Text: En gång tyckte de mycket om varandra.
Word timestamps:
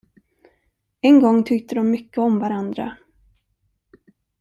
En 1.01 1.19
gång 1.21 1.43
tyckte 1.43 1.75
de 1.75 1.91
mycket 1.91 2.17
om 2.17 2.39
varandra. 2.39 2.97